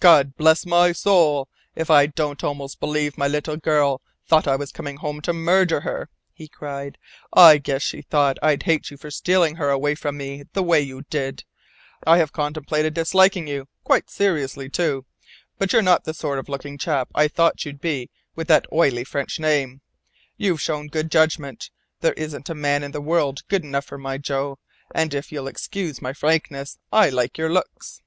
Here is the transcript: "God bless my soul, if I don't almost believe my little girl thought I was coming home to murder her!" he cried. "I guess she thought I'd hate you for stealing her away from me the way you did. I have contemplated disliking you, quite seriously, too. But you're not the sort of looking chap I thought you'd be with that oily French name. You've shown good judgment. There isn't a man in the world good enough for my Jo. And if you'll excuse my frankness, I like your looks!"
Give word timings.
"God 0.00 0.34
bless 0.38 0.64
my 0.64 0.92
soul, 0.92 1.50
if 1.74 1.90
I 1.90 2.06
don't 2.06 2.42
almost 2.42 2.80
believe 2.80 3.18
my 3.18 3.28
little 3.28 3.58
girl 3.58 4.00
thought 4.26 4.48
I 4.48 4.56
was 4.56 4.72
coming 4.72 4.96
home 4.96 5.20
to 5.20 5.34
murder 5.34 5.80
her!" 5.82 6.08
he 6.32 6.48
cried. 6.48 6.96
"I 7.34 7.58
guess 7.58 7.82
she 7.82 8.00
thought 8.00 8.38
I'd 8.40 8.62
hate 8.62 8.90
you 8.90 8.96
for 8.96 9.10
stealing 9.10 9.56
her 9.56 9.68
away 9.68 9.94
from 9.94 10.16
me 10.16 10.44
the 10.54 10.62
way 10.62 10.80
you 10.80 11.02
did. 11.10 11.44
I 12.06 12.16
have 12.16 12.32
contemplated 12.32 12.94
disliking 12.94 13.46
you, 13.46 13.68
quite 13.84 14.08
seriously, 14.08 14.70
too. 14.70 15.04
But 15.58 15.70
you're 15.70 15.82
not 15.82 16.04
the 16.04 16.14
sort 16.14 16.38
of 16.38 16.48
looking 16.48 16.78
chap 16.78 17.10
I 17.14 17.28
thought 17.28 17.62
you'd 17.66 17.82
be 17.82 18.08
with 18.34 18.48
that 18.48 18.64
oily 18.72 19.04
French 19.04 19.38
name. 19.38 19.82
You've 20.38 20.62
shown 20.62 20.86
good 20.88 21.10
judgment. 21.10 21.68
There 22.00 22.14
isn't 22.14 22.48
a 22.48 22.54
man 22.54 22.82
in 22.82 22.92
the 22.92 23.02
world 23.02 23.46
good 23.48 23.64
enough 23.64 23.84
for 23.84 23.98
my 23.98 24.16
Jo. 24.16 24.58
And 24.94 25.12
if 25.12 25.30
you'll 25.30 25.46
excuse 25.46 26.00
my 26.00 26.14
frankness, 26.14 26.78
I 26.90 27.10
like 27.10 27.36
your 27.36 27.52
looks!" 27.52 28.00